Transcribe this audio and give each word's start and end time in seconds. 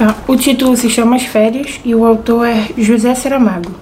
Tá. 0.00 0.16
O 0.26 0.34
título 0.34 0.74
se 0.78 0.88
chama 0.88 1.16
As 1.16 1.24
Férias 1.24 1.78
e 1.84 1.94
o 1.94 2.06
autor 2.06 2.46
é 2.46 2.68
José 2.78 3.14
Saramago. 3.14 3.74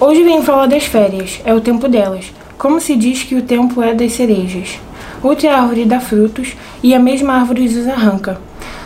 Hoje 0.00 0.24
venho 0.24 0.42
falar 0.42 0.66
das 0.66 0.86
férias, 0.86 1.40
é 1.44 1.54
o 1.54 1.60
tempo 1.60 1.86
delas. 1.86 2.32
Como 2.58 2.80
se 2.80 2.96
diz 2.96 3.22
que 3.22 3.36
o 3.36 3.42
tempo 3.42 3.80
é 3.80 3.94
das 3.94 4.10
cerejas. 4.14 4.80
Outra 5.22 5.56
árvore 5.56 5.84
dá 5.84 6.00
frutos 6.00 6.56
e 6.82 6.96
a 6.96 6.98
mesma 6.98 7.34
árvore 7.34 7.64
os 7.64 7.86
arranca. 7.86 8.40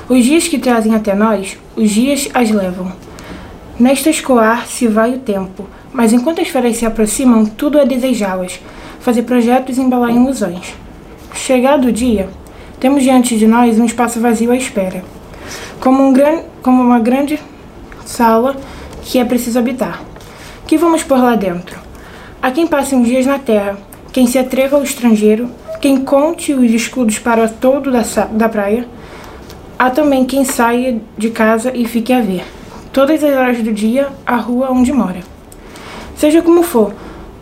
Os 0.07 0.23
dias 0.23 0.47
que 0.47 0.59
trazem 0.59 0.95
até 0.95 1.15
nós, 1.15 1.57
os 1.75 1.91
dias 1.91 2.29
as 2.35 2.51
levam. 2.51 2.93
Nesta 3.81 4.11
escoar 4.11 4.67
se 4.67 4.87
vai 4.87 5.15
o 5.15 5.21
tempo, 5.21 5.67
mas 5.95 6.13
enquanto 6.13 6.43
as 6.43 6.49
férias 6.49 6.77
se 6.77 6.85
aproximam, 6.85 7.47
tudo 7.47 7.79
é 7.79 7.87
desejá-las, 7.87 8.61
fazer 9.01 9.23
projetos 9.23 9.79
e 9.79 9.81
embalar 9.81 10.11
ilusões. 10.11 10.75
Chegado 11.33 11.89
o 11.89 11.93
dia, 11.93 12.29
temos 12.79 13.03
diante 13.03 13.39
de 13.39 13.47
nós 13.47 13.79
um 13.79 13.87
espaço 13.87 14.21
vazio 14.21 14.53
à 14.53 14.57
espera, 14.59 15.03
como, 15.81 16.03
um 16.03 16.13
gran, 16.13 16.41
como 16.63 16.83
uma 16.83 16.99
grande 16.99 17.41
sala 18.05 18.57
que 19.03 19.19
é 19.19 19.25
preciso 19.25 19.59
habitar. 19.59 20.03
Que 20.67 20.77
vamos 20.77 21.03
por 21.03 21.19
lá 21.19 21.35
dentro? 21.35 21.79
Há 22.43 22.51
quem 22.51 22.67
passe 22.67 22.95
uns 22.95 23.07
dias 23.07 23.27
na 23.27 23.39
terra, 23.39 23.79
quem 24.13 24.27
se 24.27 24.39
atreva 24.39 24.77
ao 24.77 24.83
estrangeiro, 24.83 25.51
quem 25.81 25.99
conte 25.99 26.53
os 26.53 26.71
escudos 26.71 27.19
para 27.19 27.49
todo 27.49 27.91
da, 27.91 28.03
da 28.33 28.49
praia. 28.49 28.87
Há 29.79 29.91
também 29.91 30.25
quem 30.25 30.45
saia 30.45 31.01
de 31.19 31.31
casa 31.31 31.71
e 31.75 31.87
fique 31.87 32.13
a 32.13 32.21
ver, 32.21 32.45
todas 32.93 33.23
as 33.23 33.37
horas 33.37 33.59
do 33.59 33.73
dia, 33.73 34.09
a 34.27 34.37
rua 34.37 34.71
onde 34.71 34.93
mora. 34.93 35.21
Seja 36.17 36.41
como 36.41 36.63
for, 36.63 36.95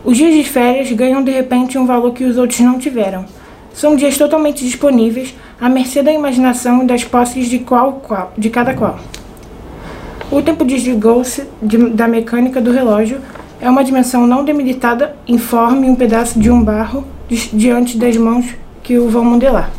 os 0.03 0.17
dias 0.17 0.33
de 0.33 0.43
férias 0.43 0.91
ganham 0.91 1.23
de 1.23 1.31
repente 1.31 1.77
um 1.77 1.85
valor 1.85 2.13
que 2.13 2.25
os 2.25 2.37
outros 2.37 2.59
não 2.59 2.77
tiveram. 2.77 3.25
São 3.73 3.95
dias 3.95 4.17
totalmente 4.17 4.63
disponíveis, 4.63 5.33
à 5.59 5.69
mercê 5.69 6.03
da 6.03 6.11
imaginação 6.11 6.83
e 6.83 6.87
das 6.87 7.03
posses 7.03 7.47
de, 7.49 7.59
qual, 7.59 7.93
qual, 7.93 8.33
de 8.37 8.49
cada 8.49 8.73
qual. 8.73 8.99
O 10.31 10.41
tempo 10.41 10.65
desligou-se 10.65 11.43
de, 11.61 11.89
da 11.89 12.07
mecânica 12.07 12.59
do 12.59 12.71
relógio, 12.71 13.19
é 13.61 13.69
uma 13.69 13.83
dimensão 13.83 14.27
não 14.27 14.43
demilitada, 14.43 15.15
informe 15.27 15.89
um 15.89 15.95
pedaço 15.95 16.39
de 16.39 16.51
um 16.51 16.63
barro 16.63 17.05
di, 17.27 17.49
diante 17.53 17.97
das 17.97 18.17
mãos 18.17 18.45
que 18.83 18.97
o 18.97 19.09
vão 19.09 19.23
modelar. 19.23 19.69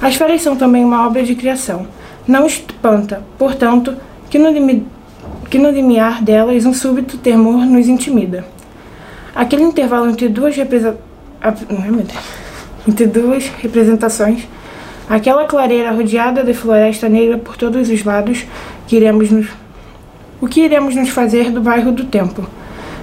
As 0.00 0.16
férias 0.16 0.42
são 0.42 0.56
também 0.56 0.84
uma 0.84 1.06
obra 1.06 1.22
de 1.22 1.34
criação. 1.34 1.86
Não 2.26 2.46
espanta, 2.46 3.22
portanto, 3.38 3.96
que 4.28 4.38
no, 4.38 4.52
que 5.48 5.58
no 5.58 5.70
limiar 5.70 6.22
delas 6.22 6.66
um 6.66 6.74
súbito 6.74 7.16
temor 7.16 7.64
nos 7.64 7.86
intimida. 7.86 8.44
Aquele 9.34 9.62
intervalo 9.62 10.10
entre 10.10 10.28
duas, 10.28 10.54
entre 12.86 13.06
duas 13.06 13.46
representações, 13.60 14.46
aquela 15.08 15.44
clareira 15.44 15.90
rodeada 15.90 16.42
de 16.42 16.54
floresta 16.54 17.08
negra 17.08 17.38
por 17.38 17.56
todos 17.56 17.88
os 17.88 18.04
lados, 18.04 18.44
que 18.86 18.96
iremos 18.96 19.30
nos... 19.30 19.46
o 20.40 20.46
que 20.46 20.62
iremos 20.62 20.94
nos 20.94 21.08
fazer 21.08 21.50
do 21.50 21.60
bairro 21.60 21.92
do 21.92 22.04
tempo? 22.04 22.46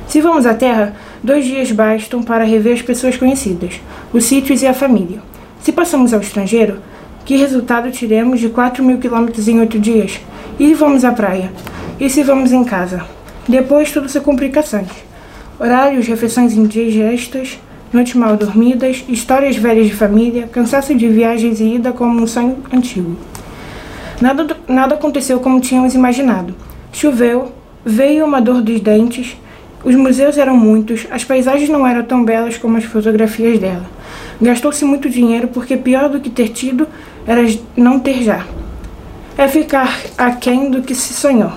Se 0.08 0.22
vamos 0.22 0.46
à 0.46 0.54
terra, 0.54 0.96
dois 1.24 1.46
dias 1.46 1.72
bastam 1.72 2.22
para 2.24 2.44
rever 2.44 2.74
as 2.74 2.82
pessoas 2.82 3.16
conhecidas, 3.16 3.80
os 4.12 4.26
sítios 4.26 4.62
e 4.62 4.68
a 4.68 4.74
família. 4.74 5.20
Se 5.62 5.72
passamos 5.72 6.14
ao 6.14 6.22
estrangeiro, 6.22 6.80
que 7.24 7.38
resultado 7.38 7.92
tiremos 7.92 8.40
de 8.40 8.50
4 8.50 8.84
mil 8.84 8.98
quilômetros 8.98 9.48
em 9.48 9.60
oito 9.60 9.80
dias? 9.80 10.20
E 10.60 10.74
vamos 10.74 11.06
à 11.06 11.12
praia? 11.12 11.52
E 12.00 12.10
se 12.10 12.24
vamos 12.24 12.52
em 12.52 12.64
casa? 12.64 13.06
Depois 13.48 13.92
tudo 13.92 14.10
se 14.10 14.20
complicações 14.20 14.90
horários, 15.62 16.08
refeições 16.08 16.54
indigestas, 16.54 17.60
noites 17.94 18.16
mal 18.16 18.38
dormidas, 18.38 19.04
histórias 19.08 19.56
velhas 19.56 19.88
de 19.88 19.94
família, 19.94 20.48
cansaço 20.48 20.96
de 20.96 21.08
viagens 21.08 21.60
e 21.60 21.76
ida 21.76 21.92
como 21.92 22.22
um 22.22 22.28
sonho 22.28 22.58
antigo. 22.72 23.16
Nada, 24.22 24.56
nada 24.68 24.96
aconteceu 24.96 25.40
como 25.40 25.60
tínhamos 25.60 25.94
imaginado. 25.94 26.54
Choveu, 26.94 27.52
veio 27.86 28.26
uma 28.26 28.42
dor 28.42 28.62
dos 28.62 28.80
dentes, 28.80 29.36
os 29.84 29.96
museus 29.96 30.38
eram 30.38 30.56
muitos, 30.56 31.08
as 31.10 31.24
paisagens 31.24 31.70
não 31.70 31.86
eram 31.86 32.04
tão 32.04 32.24
belas 32.24 32.58
como 32.58 32.78
as 32.78 32.84
fotografias 32.84 33.60
dela. 33.60 33.86
Gastou-se 34.40 34.86
muito 34.86 35.10
dinheiro 35.10 35.48
porque 35.48 35.76
pior 35.76 36.08
do 36.08 36.20
que 36.20 36.30
ter 36.30 36.50
tido 36.50 36.88
era 37.26 37.42
não 37.76 38.00
ter 38.00 38.24
já. 38.24 38.46
É 39.38 39.48
ficar 39.48 40.00
aquém 40.18 40.70
do 40.70 40.82
que 40.82 40.94
se 40.94 41.14
sonhou. 41.14 41.52